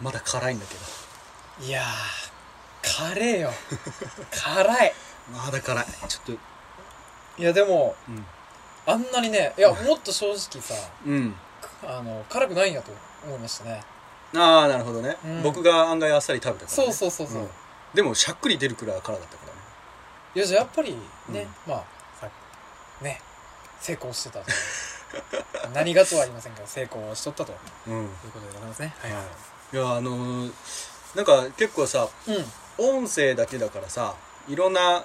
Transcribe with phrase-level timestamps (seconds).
[0.00, 1.66] まだ辛いんだけど。
[1.66, 3.52] いやーカレーよ。
[4.30, 4.94] 辛い。
[5.32, 5.86] まだ辛い。
[6.08, 6.38] ちょっとい
[7.38, 8.26] やでもうん
[8.86, 10.74] あんなにねいやもっと正直さ
[11.06, 11.34] うん。
[11.82, 12.92] あの辛くないんやと
[13.24, 13.82] 思いましたね。
[14.36, 15.42] ああなるほどね、うん。
[15.42, 17.50] 僕が案外あっさり食べたから、ね、そうそうそうそう、ん。
[17.94, 19.60] でもしゃっくり出るくらい辛かったからね。
[20.34, 20.96] いやじゃあやっぱり
[21.28, 21.84] ね、まあ
[22.20, 22.28] さ
[23.00, 23.20] ね
[23.80, 24.46] 成功してたと。
[25.72, 27.52] 何がとは言いませんけど成功しとったと。
[27.52, 27.54] い
[27.86, 28.94] ううんことでございますね。
[29.00, 29.10] はい。
[29.10, 29.14] い
[29.72, 30.52] やあのー
[31.16, 32.44] なんか結構さうん。
[32.76, 34.16] 音声だけだからさ
[34.48, 35.04] いろんな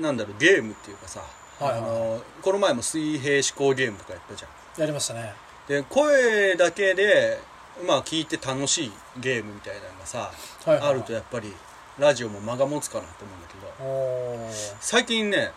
[0.00, 1.20] なんだろうゲームっていうかさ、
[1.58, 1.80] はいはい。
[1.80, 4.80] あのーこの前も水平思考ゲームとかやったじゃん。
[4.80, 5.34] やりましたね。
[5.66, 7.38] で声だけで
[7.86, 10.30] まあ聞いて楽しいゲームみたいなのがさ、
[10.64, 10.90] はいはいはい。
[10.90, 11.52] あるとやっぱり
[11.98, 14.76] ラジオも間が持つかなと思うんだけど。
[14.80, 15.50] 最近ね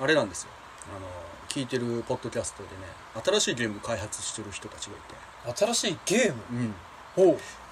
[0.00, 0.50] あれなんですよ。
[0.96, 1.06] あの
[1.48, 2.74] 聞いてるポッドキャストでね
[3.24, 5.64] 新しいゲーム開発してる人たちがいて。
[5.64, 6.34] 新しいゲーム？
[6.52, 6.74] うん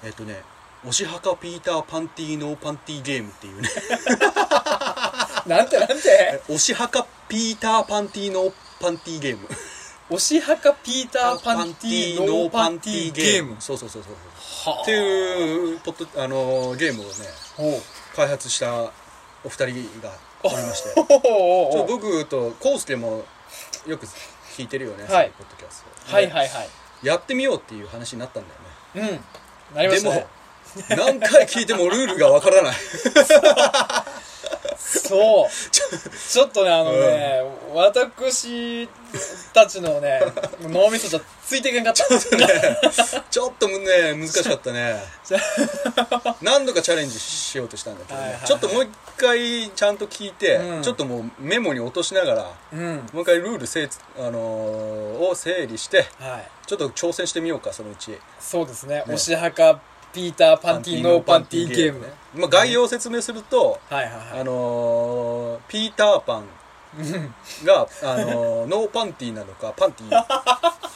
[0.03, 0.41] えっ、とね
[0.85, 3.69] 推し墓ピーターパンティーノーパンティーゲームっていうね。
[5.45, 6.41] なんてなんて？
[6.49, 9.47] 推し墓ピーターパンティーノーパンティーゲーム。
[10.09, 13.57] 推し墓ピーターパンティーノーパンティーゲーム。
[13.59, 14.73] そうそうそうそう。
[14.73, 17.11] はっていうポッドあのゲームをね
[18.15, 18.73] 開発した
[19.43, 20.11] お二人が
[20.43, 20.93] おりまして。
[20.97, 23.23] ちょ僕とコウスケも
[23.85, 24.07] よく
[24.57, 25.09] 聞いてるよね、はい。
[25.09, 26.15] そううポッドキャスト。
[26.15, 26.69] はいはいはい。
[27.03, 29.19] やってみようっていう話になったんだよねうん。
[29.75, 30.25] なりましたね。
[30.87, 32.75] でも何回聞いてもルールがわからない
[34.91, 35.49] そう。
[35.71, 37.41] ちょっとねあのね、
[37.73, 38.87] 私
[39.53, 40.21] たちのね
[40.61, 42.05] 脳みそじゃついていけんかった。
[43.29, 45.01] ちょっとね難しかったね。
[46.41, 48.47] 何度かチャレンジしようとしたんだけどね、はいはいはい。
[48.47, 50.81] ちょっともう一回ちゃんと聞いて、うん。
[50.81, 52.95] ちょっともうメモに落としながらうん。
[53.13, 56.67] もう一回ルールせい、あのーを整理してはい。
[56.67, 58.17] ちょっと挑戦してみようかそのうち。
[58.39, 58.95] そうですね。
[58.95, 59.03] ね。
[59.07, 59.79] 推し墓
[60.13, 64.43] ピーターパンティーノーパンティーゲームね、まあ、概要を説明すると、はいはいあはい。
[64.43, 66.43] のーピーターパン
[66.99, 67.33] うん。
[67.65, 70.25] が、あのーノーパンティーなのかパンティー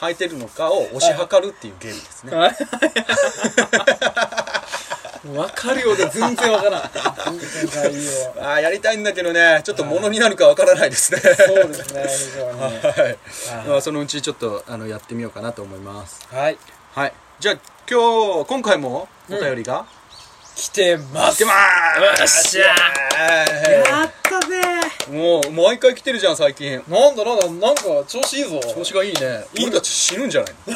[0.02, 2.56] 履いてるのかを推し量るっていうゲームですね、はい
[5.34, 6.84] わかるようで全然わからん。
[6.84, 8.06] 概
[8.38, 9.62] 要ああやりたいんだけどね。
[9.64, 11.20] ちょっとものになるかわからないですね。
[11.20, 12.60] そうですね非常に。
[12.60, 12.82] ね
[13.58, 16.28] はい、まあ、そのうちちょっとあのやってみようかなと思います。
[16.32, 16.58] はい。
[16.94, 17.56] はいじゃあ
[17.90, 19.86] 今日今回もお便りが、
[20.56, 21.36] 来てます。
[21.36, 22.66] 来てまーよっしゃ。
[22.66, 24.58] やったね
[25.12, 26.82] もう毎回来てるじゃん最近。
[26.88, 28.60] なんだなんだなんか調子いいぞ。
[28.74, 29.46] 調子がいいね。
[29.54, 30.76] い俺たち死ぬんじゃないの？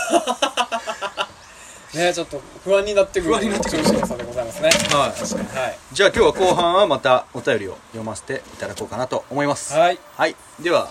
[2.08, 3.84] ねちょっと不安になってくる不安になってくる。
[3.84, 4.70] 調子の差でございますね。
[4.92, 5.58] はい。
[5.58, 5.78] はい。
[5.94, 9.74] じゃあ今日は後半はまたお便りを読ませていただこうかなと思います。
[9.74, 10.00] はい。
[10.18, 10.90] はい、では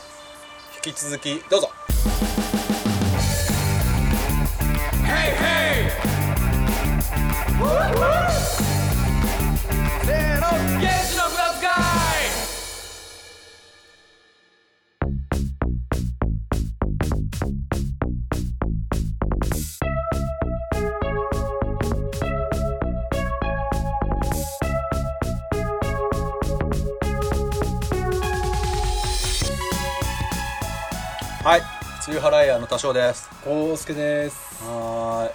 [0.85, 1.71] 引き続きどうぞ
[32.09, 33.29] はい梅雨払い屋の多少です。
[33.45, 34.65] こうすけです。
[34.65, 35.35] はーい。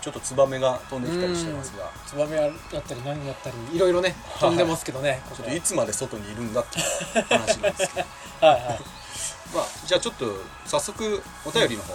[0.00, 1.90] ちょっとツバメが飛んできたりしてますが。
[2.06, 8.06] ツバメやったり何やったりいろいろね飛んでますけどねちょっといつまで外にいるんだっていう話なんですけど。
[8.46, 8.80] はいはい。
[9.52, 10.26] まあじゃあちょっと
[10.64, 11.92] 早速お便りの方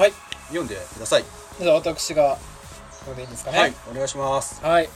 [0.00, 0.12] はい。
[0.48, 1.24] 読んでください、
[1.60, 2.36] じゃあ私が
[3.04, 3.58] これでいいんですかね。
[3.58, 4.60] はいお願いします。
[4.60, 4.88] はい。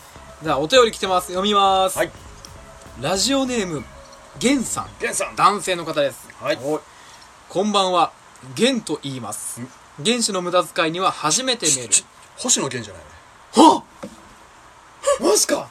[0.43, 1.28] じゃあお便り来てます。
[1.28, 1.99] 読みます。
[1.99, 2.10] はい。
[3.00, 3.84] ラジオネーム
[4.38, 4.88] ゲンさん。
[4.99, 5.37] ゲンさん。
[5.37, 6.28] 男性の方です。
[6.41, 6.59] はい。
[7.49, 8.12] こんばんは
[8.55, 9.61] ゲンと言います。
[10.05, 12.05] 原子の無駄遣いには初めてメールち
[12.39, 13.03] 星野源じゃない
[13.69, 13.85] はっ！
[15.21, 15.69] マジか！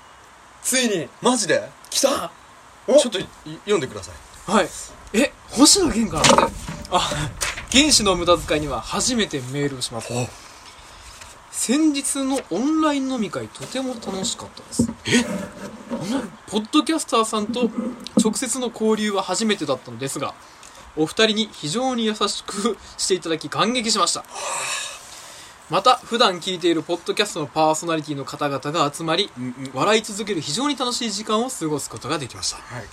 [0.62, 1.10] ついに。
[1.22, 1.70] マジで？
[1.90, 2.32] 来た！
[2.88, 2.98] お！
[2.98, 3.28] ちょっとい
[3.66, 4.52] 読んでください。
[4.52, 4.70] はい。
[5.14, 6.54] え星野源からって
[6.92, 7.10] あ
[7.72, 10.14] 原子の無駄遣いには初めてメールをします。
[11.52, 14.92] 先日のオンライン飲み会とても楽しかったです。
[15.06, 15.24] え？
[16.50, 17.70] ポッドキャスターさんと
[18.22, 20.34] 直接の交流は初めてだったのですが
[20.96, 24.24] お二人に非常に優しくしていただき感激しました。
[25.70, 29.32] また普段聞いているポッドキャストのパーソナリティの方々が集まり
[29.74, 32.58] 笑い続ける非常に楽しい時間を過ごすことができました。
[32.58, 32.84] はい。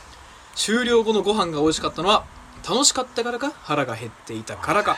[0.54, 2.24] 終了後のご飯が美味しかったのは
[2.68, 4.96] 楽しかったからか腹が減っていたからか。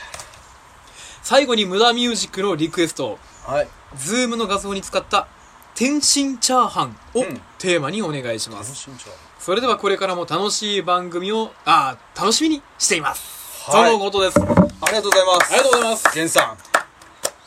[1.22, 3.06] 最後に無駄ミュージックのリクエスト。
[3.06, 3.68] をはい。
[3.96, 5.26] ズームの画像に使った
[5.74, 7.40] 天津チャーハンをうん。
[7.58, 8.90] テーマにお願いします、
[9.40, 13.92] それではこれからも楽しい番組をあー楽しみにしています、はい。
[13.92, 14.38] とのことです。
[14.38, 15.52] あありがとうございます。
[15.52, 16.14] りがとうございます。
[16.14, 16.58] ゲンさん。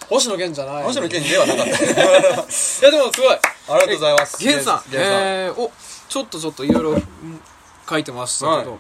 [0.10, 0.84] 星野源じゃない。
[0.84, 1.72] 星野源ではなかった。
[1.72, 3.34] いやでもすごい。
[3.34, 4.38] ありがとうございます。
[4.40, 4.84] 源さん。
[4.90, 5.22] 源さん。
[5.24, 5.72] えー、お
[6.10, 7.42] ちょっとちょっといろいろうん
[7.88, 8.80] 書いてましたけど、はい。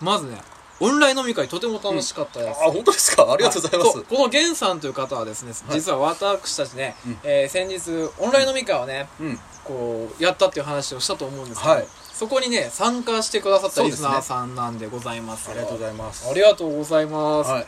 [0.00, 0.42] まずね
[0.80, 3.32] オンライン飲み会とても楽しかったです、あ本当ですか？
[3.32, 3.92] ありがとうございます。
[3.92, 7.18] そうこの源さんという方はですね、実は私たちね、うん。
[7.22, 9.40] えー先日オンライン飲み会をねうん。
[9.64, 11.88] こうやったっていう話をしたと思うんですけど、はい
[12.20, 15.50] そこにね参加してくださったリスナーさんなんでございます。
[15.50, 16.30] ありがとうございます。
[16.30, 17.66] ありがとうございます、はい。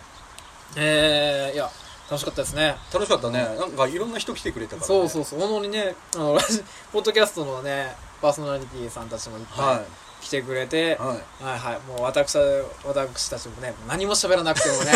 [0.76, 1.70] えー、いや
[2.10, 2.76] 楽しかったですね。
[2.93, 3.38] 楽しかったね。
[3.58, 4.87] なんかいろんな人来てくれたからね。
[4.88, 5.40] そうそうそう。
[5.40, 6.34] 本当にねあの
[6.93, 9.81] ポッドキャストのねパーソナリティさんたちもいっぱはい。
[10.20, 11.43] 来てくれて、はい。
[11.43, 11.81] はいはい。
[11.88, 12.37] もう私
[12.84, 14.93] 私たちもね何も喋らなくてもね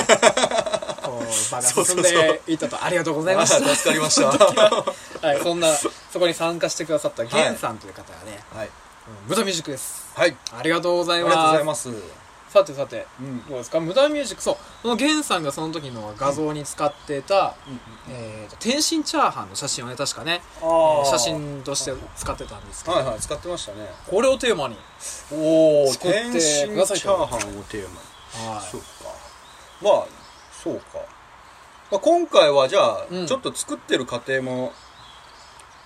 [1.03, 3.65] こう場が進んでいったとありがとうございました。
[3.65, 4.27] はい助かりました。
[5.27, 5.75] はいそんな
[6.13, 8.67] そこに参加してくださったゲンさんという方がね、はい。
[8.67, 8.86] うん、
[9.29, 10.13] 無駄ミュージックです。
[10.15, 10.37] はい。
[10.57, 11.37] ありがとうございます。
[11.37, 11.91] ありがとうございます。
[12.49, 13.47] さてさてうん。
[13.49, 13.81] どうですか？
[13.81, 17.55] 無駄ミュージックそうそのゲンさんがその時の画像に使ってた、
[18.09, 21.03] えーと天津チャーハンの写真をね確かね、えあー。
[21.03, 23.89] ー写真として使ってたんですけど、はいはい使ってましたね。
[24.07, 24.77] これをテーマに、
[25.33, 28.57] おお天津チャーハンをテーマに。
[28.57, 28.65] はい。
[28.71, 28.87] そうか。
[29.83, 30.05] まあ
[30.63, 30.83] そうか、
[31.91, 33.27] まあ、今回はじゃあ、うん。
[33.27, 34.73] ちょっと作ってる過程も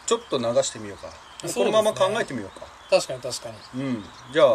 [0.06, 1.08] ちょっと流してみようか。
[1.46, 1.52] ね。
[1.52, 3.82] このまま考えてみようか確かに確かに。
[3.82, 4.04] うん。
[4.32, 4.46] じゃあ、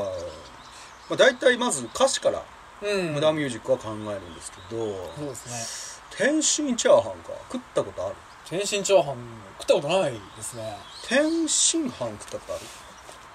[1.09, 2.43] まあ、大体まず歌詞から
[2.81, 3.13] うん。
[3.13, 5.95] 無駄ミュージックは考えるんですけど、そうですね。
[6.17, 7.31] 天津チャーハンか。
[7.51, 8.15] 食ったことある？
[8.47, 9.15] 天津チャーハン
[9.59, 10.77] 食ったことないですね。
[11.07, 12.65] 天津飯食ったことある？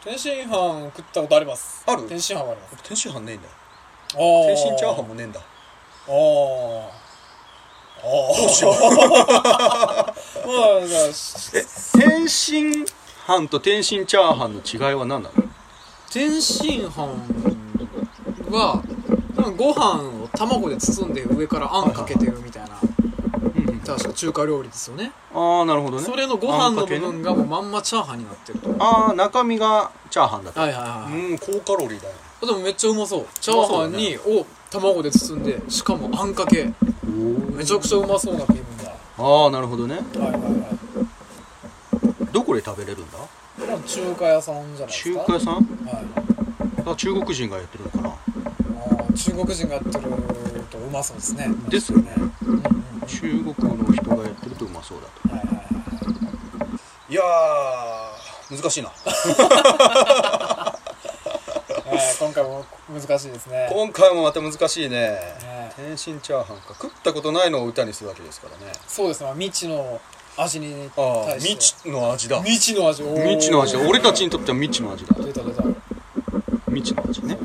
[0.04, 0.50] 天津飯
[0.96, 1.82] 食ったことあります。
[1.86, 2.02] ある？
[2.08, 2.76] 天津飯はあります。
[2.76, 3.48] 僕天津飯ねえんだ。
[3.48, 5.40] よ天津チャーハンもねえんだ。
[5.40, 6.88] あー。
[8.02, 8.74] あどうしよう。
[8.74, 8.76] あ
[10.46, 10.80] まあ
[12.00, 12.86] 天津
[13.30, 15.44] 飯と天津チャーハンの違いは何なの？
[16.10, 16.90] 天津飯
[18.50, 18.82] は
[19.56, 22.70] ご飯を卵で包んで上からあんかけてるみたいな。
[23.86, 25.12] 確か中華料理ですよね。
[25.32, 26.02] ああなるほどね。
[26.02, 28.74] それのご飯の部分がもうまんまチャーハンになってると。
[28.80, 32.14] ああ中身がチャーハンだったはいはいはい、うん高カロリーだよ。
[32.40, 33.26] でもめっちゃうまそう。
[33.40, 36.72] チャーハンに、を卵で包んでしかもあんかけ。
[37.54, 38.92] めちゃくちゃうまそうな気分だ。
[39.18, 39.94] ああなるほどね。
[39.94, 40.79] はいはいはい
[42.32, 43.18] どこで食べれるんだ？
[43.18, 45.20] まあ中華屋さんじゃないですか。
[45.20, 45.54] 中華屋さん？
[45.54, 45.62] はい。
[46.86, 48.08] あ中国人がやってるのかな？
[48.08, 50.00] あー中国人がやってる
[50.70, 51.48] とうまそうですね。
[51.68, 52.12] ですよね。
[52.16, 52.62] うんうんうん。
[53.06, 55.36] 中国の人がやってるとうまそうだと。
[55.36, 55.62] はいはいは
[57.08, 57.12] い。
[57.12, 58.90] いやー難しいな。
[59.06, 59.10] え
[61.90, 63.68] ー今回も難しいですね。
[63.72, 64.98] 今回もまた難しいね。
[64.98, 65.72] ね。
[65.76, 66.68] 天津チャーハンか。
[66.80, 68.72] 食ったことないのを歌にするわけですからね。
[68.86, 69.26] そうですね。
[69.26, 70.00] まあ未知の
[70.42, 71.48] 味にああ対して。
[71.50, 72.42] 未知の味だ。
[72.42, 73.74] 未知の味未知の味。
[73.74, 75.14] だ俺たちにとっては未知の味だ。
[75.14, 75.62] 出た出た
[76.68, 77.38] 未知の味ね。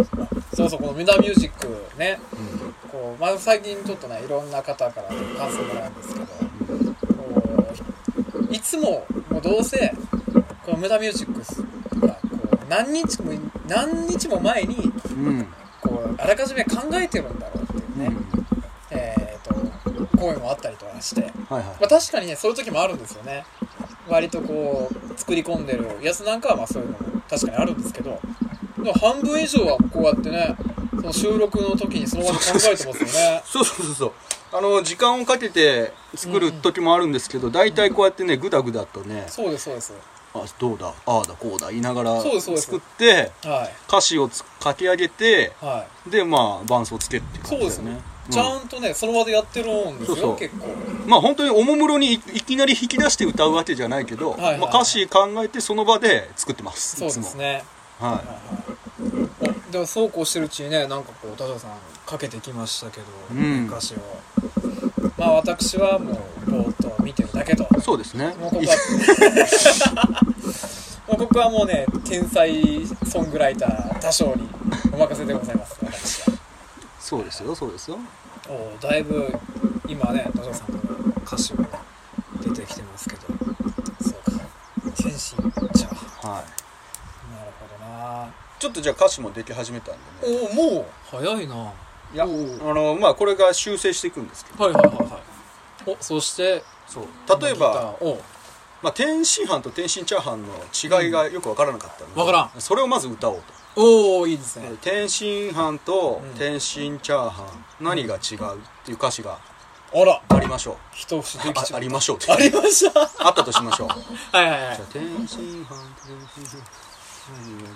[0.53, 2.19] そうそうこのメダミュージックね。
[2.33, 7.67] うんこう、まあ、最近ちょっとねいろんな方から感想もらうんですけどこ
[8.49, 9.93] ういつももうどうせ
[10.65, 12.17] このメダミュージックスとかこ
[12.53, 13.33] う何日も
[13.67, 15.47] 何日も前にうん。
[15.81, 18.34] こうあらかじめ考えてるんだろうっていうね、えー、
[20.15, 21.63] と声もあったりとかして、はいはい。
[21.63, 23.45] まあ、確かにねそういう時もあるんですよね。
[24.07, 28.19] 割とこう作り込んでるやつなんかはまあそういうのも確かにあるんですけど。
[28.77, 30.55] でも半分以上はこうやってね
[30.91, 33.43] その収録の時にその場で考えてますよね。
[33.45, 34.11] そうそうそうそう。
[34.53, 39.93] あの時間をかけて作る時もあるんですけど大体こうやってねグダグダとねそうですそうです。
[40.35, 42.67] あどうだああだこうだ言いながらそうですそうです。
[42.67, 43.73] 作ってはい。
[43.87, 47.83] 歌詞をつ書き上げてはでまあ伴奏つけって感じそうですい、
[48.29, 50.67] ちゃんとねその場でやってるんですよそうそう結構。
[50.67, 57.63] うんまあ本当におもむろにいいきなり引き出して歌うわけじゃないけど、はいはいまあ、歌詞考えてその場で作ってますそうですね。
[57.99, 59.67] ははいはい。
[59.69, 61.71] おでもそうこうしてるうちにねなんかこう田代さん
[62.05, 63.67] かけてきましたけど、うん。
[63.67, 63.97] 歌詞を。
[65.17, 67.63] まあ私はもうぼーっと見てるだけと。
[67.63, 68.33] いそうですね。
[68.39, 70.23] もうここは
[71.07, 74.49] もうここはもうね天才ソングライター多少に
[74.91, 75.77] お任せでございます。
[75.81, 76.34] 私は
[77.05, 77.99] そうですよそうですよ。
[78.49, 79.31] おおだいぶ
[79.87, 80.79] 今ね田代さんの
[81.23, 81.63] 歌詞も
[82.41, 83.21] 出てきてますけど。
[84.01, 84.43] そうか。
[84.97, 86.45] 天心チャーハはい。
[87.31, 88.33] ンなるほどな。
[88.57, 90.49] ちょっとじゃあ歌詞もでき始めたんでね。
[90.57, 91.73] おおもう早いな。
[92.11, 94.63] いやおあのまあこれが修正していくんですけど。
[94.63, 95.03] はいはいはいは
[95.85, 95.91] い。
[95.91, 97.05] おそしてそう。
[97.39, 97.95] 例えば、
[98.81, 100.47] まあ、天津飯と天津チャーハンの
[101.03, 102.51] 違いがよくわからなかったので、わからん。
[102.59, 103.43] それをまず歌おう
[103.77, 106.37] おおいいですと、ね天津飯とうん。
[106.37, 108.19] 天津チャーハン、何が違うっ
[108.85, 109.37] ていう歌詞が
[109.93, 110.21] あら。
[110.29, 112.17] ありましょ一節できありましょう。
[112.31, 113.01] ありました。
[113.19, 113.87] あったとしましょう。
[114.35, 114.75] はいはいはい。
[114.75, 115.75] じゃあ天津飯と
[116.35, 116.63] 天津飯
[117.27, 117.67] 何が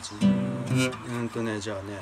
[0.85, 1.19] 違う？
[1.19, 1.99] うんとねじゃあね。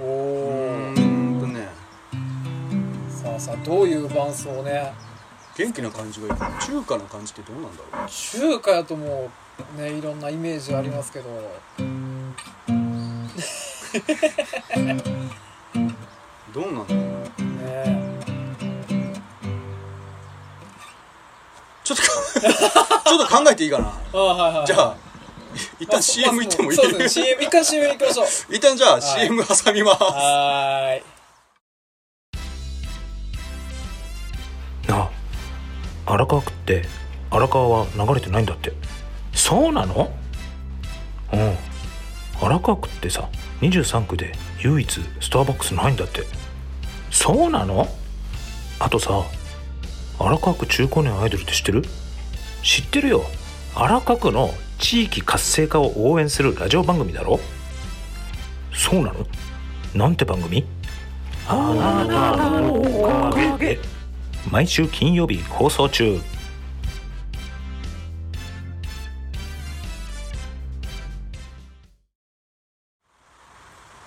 [0.00, 0.02] お
[3.24, 4.92] おさどういう伴奏をね
[5.58, 6.32] 元気な感じがいい。
[6.64, 8.08] 中華な感じってどうなんだろう。
[8.08, 9.28] 中華やとも
[9.76, 11.24] うねいろんなイメージありますけど。
[16.54, 17.42] どうなんだろう。
[17.42, 18.18] ね
[21.82, 22.08] ちょっとか
[23.10, 23.92] ちょっと考えていいかな。
[24.12, 24.96] あはいはいじゃあ
[25.80, 26.76] 一旦 CM 行ってもいい？
[26.76, 27.24] そうですね。
[27.24, 28.26] CM 一回 CM 行きましょう。
[28.54, 29.02] 一旦じゃあい。
[29.02, 30.02] CM 挟みます。
[30.04, 31.02] はーい
[36.10, 36.86] 荒川区って
[37.30, 38.72] 荒川は流れてないんだって。
[39.34, 40.10] そうなの？
[41.34, 41.56] うん。
[42.40, 43.28] 荒川区ってさ
[43.60, 46.22] 23区で唯一スターバックスないんだって。
[47.10, 47.86] そうなの？
[48.78, 49.22] あとさ
[50.18, 51.82] 荒川区中高年アイドルって知ってる？
[52.62, 53.24] 知ってるよ。
[53.74, 57.38] 荒川区の地域活性化を応援するラジオ番組だろ？
[58.72, 59.26] そうなの？
[59.94, 60.64] なんて番組？
[61.46, 63.74] あなたのおかげ。
[63.74, 63.80] で
[64.50, 66.20] 毎週金曜日放送中。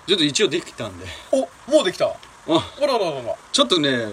[0.06, 1.06] ちょっと一応できたんで。
[1.30, 1.38] お
[1.70, 2.06] もうできた？
[2.06, 2.16] あ
[2.48, 3.22] あらららら。
[3.22, 4.08] らちょっとね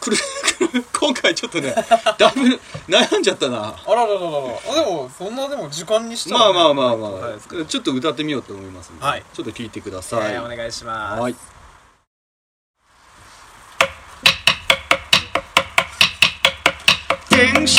[0.00, 0.16] くる
[0.98, 1.72] 今回ちょっとね
[2.18, 3.74] だいぶ悩んじゃったな。
[3.86, 4.28] あららららら。
[4.70, 9.22] あでもそんなでも時間にしたまあまあまあまはいあちょっと歌ってみようと思いますので、はい。
[9.32, 11.20] ちょっと聞いてください、はいお願いします。
[11.20, 11.36] はい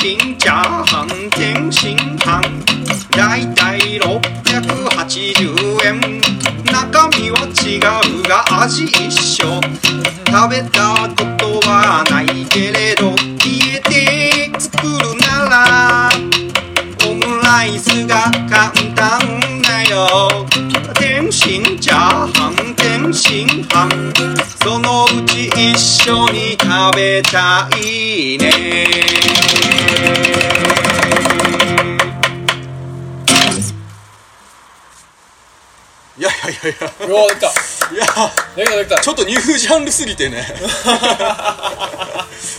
[0.02, 2.42] 天津チャーハン天津飯。
[3.18, 6.22] だいたい680円。
[6.64, 9.60] 中身は違うが味一緒。
[10.26, 13.14] 食べたことはないけれど
[13.44, 16.10] 家で作るなら
[17.06, 20.46] オムライスが簡単だよ。
[20.94, 28.50] 天津チャーハン天津飯そのうち一緒に食べたいね。
[36.18, 36.70] いやいやいや。
[36.70, 37.48] いやうわできた。
[37.48, 38.06] いや。
[38.56, 39.02] できたできた。
[39.02, 40.46] ちょっとニュージャンルすぎてね。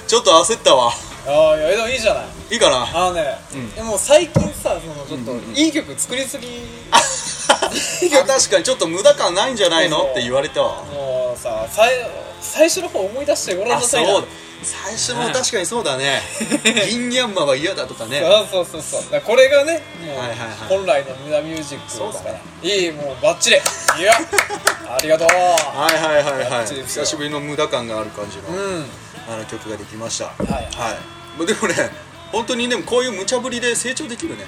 [0.06, 0.92] ちょっと焦ったわ。
[1.26, 2.24] ああいやでもいいじゃない。
[2.50, 2.88] いいかな。
[2.92, 3.70] あのね、ん。
[3.72, 6.98] でも最近さそのちょっといい曲作りすぎ、 あ
[8.26, 10.04] 確かにちょっと無駄感ないんじゃないの？
[10.10, 14.24] って言われたわもうささい最初の方思い出してごらんあなさいなそう。
[14.62, 16.20] 最初も確かにそうだね。
[16.90, 18.20] 銀ニャンマは嫌だとかね。
[18.50, 19.20] そうそうそうそう。
[19.22, 20.48] これがねもう、はいはいはい。
[20.68, 22.12] 本来の無駄ミュージックですから。
[22.12, 22.42] そうだね。
[22.62, 23.56] いいもうバッチリ。
[23.56, 24.12] いや
[24.86, 25.28] ありがとう。
[25.28, 26.66] はいはいはいはい。
[26.66, 28.90] 久しぶりの無駄感がある感じの,、うん。
[29.32, 30.26] あの曲ができました。
[30.26, 30.96] はいは
[31.40, 31.46] い。
[31.46, 31.90] でもね
[32.32, 34.44] 本当にでもこういう無茶ぶりで成長できるね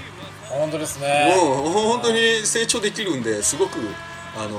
[0.59, 1.35] 本当ですね。
[1.37, 3.79] もう本当に成長できるんですごく
[4.37, 4.59] あの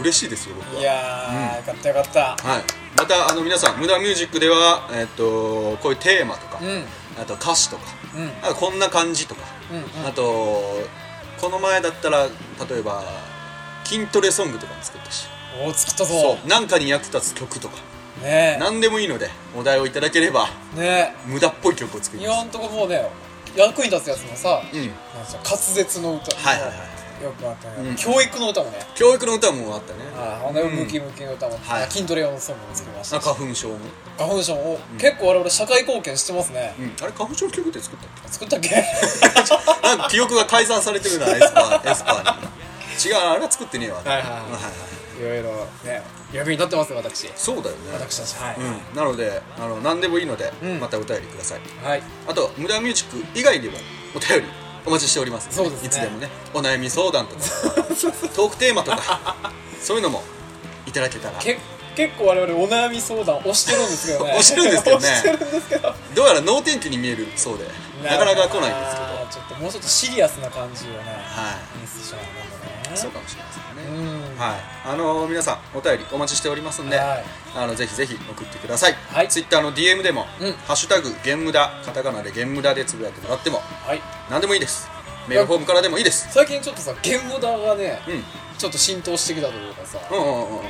[0.00, 0.80] 嬉しいですよ僕は。
[0.80, 2.20] いやー、よかったよかった。
[2.20, 2.62] はい、
[2.96, 6.68] またあの皆さん無駄ミュージックでは、えっとこういうテーマとか、うん。
[6.68, 6.84] うん
[7.20, 7.82] あと歌詞とか
[8.46, 8.54] うん。
[8.54, 9.42] こんな感じとか、
[9.72, 10.22] うんあと
[11.40, 12.26] この前だったら
[12.68, 13.02] 例えば
[13.84, 15.26] 筋トレソングとかも作ったし。
[15.62, 16.14] おお作ったぞ。
[16.14, 16.48] そう。
[16.48, 17.76] なんかに役立つ曲とか。
[18.22, 20.80] ね何でもいいのでお題をいただければえ。
[20.80, 22.38] ね無駄っぽい曲を作ります。
[22.38, 23.08] え今んとこもうね
[23.56, 24.80] 役に立つやつもさ、うん。
[24.80, 24.90] なん
[25.44, 27.24] 滑舌の歌はいはいはい。
[27.24, 27.96] よくあったね、うん。
[27.96, 28.78] 教育の歌もね。
[28.94, 30.00] 教育の歌もあったね。
[30.16, 31.90] あほんでうんムキムキの歌も、はい。
[31.90, 33.20] 筋トレ用のソングも作りました。
[33.20, 33.76] 花粉症も、
[34.16, 38.68] 花粉症を、結構我々社会貢献してますね、うん、あれ花粉症の曲って作ったっ作ったっけ？
[38.70, 38.74] け
[39.86, 41.90] なんか記憶が改ざんされてるなエスパー。
[41.90, 42.50] エスパーに。
[43.06, 43.96] 違うあれは作ってねえわ。
[43.98, 44.30] はいはいはい。
[44.30, 44.40] は
[45.20, 45.50] いろいろ
[45.84, 47.28] ね役に立ってますよ私。
[47.36, 47.92] そうだよね。
[47.92, 50.80] 私たちはい、うん、なのであの何でもいいので、うん。
[50.80, 51.60] またお便りください。
[51.84, 52.02] はい。
[52.26, 53.76] あと無駄ミュージック以外でも
[54.16, 54.46] お便り
[54.86, 55.88] お待ちしておりますのそうですね。
[55.88, 56.28] いつでもね。
[56.54, 57.42] お悩み相談とか
[58.34, 60.22] トークテーマとかそういうのも
[60.86, 61.38] いただけたら。
[61.38, 61.58] け
[61.96, 64.30] 結構我々お悩み相談押してるんですけどね。
[64.30, 65.08] 押してるんですけどね。
[65.08, 65.94] 押してるんですけど。
[66.14, 67.66] どうやら能天気に見えるそうで
[68.02, 69.10] なかなか来ないんですけど。
[69.30, 70.96] ちょっともうちょっとシリアスな感じをね
[71.28, 72.96] は演出しちゃうのいね。
[72.96, 74.38] そうかもしれませんね、うん。
[74.38, 74.60] はい。
[74.84, 77.24] あの皆さんお便りお待ちしておりますんで、はい。
[77.56, 79.28] あのぜひぜひ送ってください、はい。
[79.28, 80.52] ツイッターの DM でも「うん。
[80.52, 84.02] ハッシュタグゲンムダ」カタカナでゲンムダでつぶやいてもらってもはい。
[84.30, 84.88] 何でもいいです。
[85.28, 86.28] メールフォームからでもいいです。
[86.30, 88.24] 最近ちょっとさゲームダがねうん。
[88.58, 90.64] ちょっと浸透してきたというかさうんうんうん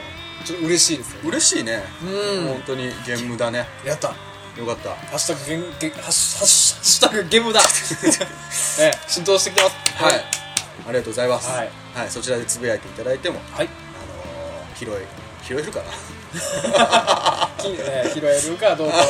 [0.45, 1.83] ちょっと嬉しいですよ嬉しいね。
[2.03, 2.49] うん。
[2.49, 3.67] 本当にゲンムダね。
[3.85, 4.15] やった。
[4.57, 4.91] よかった。
[4.91, 9.77] ハッシュタグゲンハッシュハッシュハッシュタグゲームだ ね浸透してきてます。
[10.03, 10.15] はい。
[10.15, 11.51] ありがとうございます。
[11.51, 13.69] はい、はい、そちらでつぶやいていただいてもはい。
[13.69, 15.07] あのー、拾え
[15.43, 15.87] 拾えるかな？
[17.61, 19.03] 拾えるかどうかは。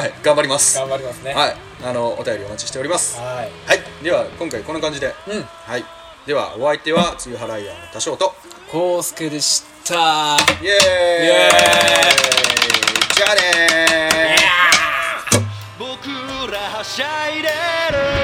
[0.00, 0.12] はい。
[0.22, 0.78] 頑張ります。
[0.78, 1.34] 頑張りますね。
[1.34, 1.56] はい。
[1.84, 3.18] あのお便りお待ちしております。
[3.18, 3.50] はい。
[3.66, 3.82] はい。
[4.02, 5.14] では今回こんな感じで。
[5.26, 5.42] うん。
[5.66, 5.84] はい。
[6.26, 8.34] ではお相手は梅雨払い屋の多少と。
[8.70, 9.94] コウスケでした。
[9.94, 11.26] イエーイ。
[11.26, 11.60] イエーイ。
[13.14, 14.36] じじゃあね
[15.78, 16.06] 僕
[16.50, 18.21] らはしゃいでる